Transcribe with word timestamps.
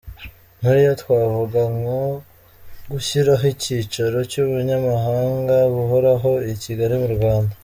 Muri 0.61 0.79
yo 0.87 0.93
twavuga 1.01 1.59
nko 1.77 2.01
gushyiraho 2.91 3.45
icyicaro 3.53 4.17
cy’ubunyamabanga 4.31 5.57
buhoraho 5.73 6.31
i 6.53 6.55
Kigali 6.63 6.95
mu 7.03 7.09
Rwanda. 7.17 7.53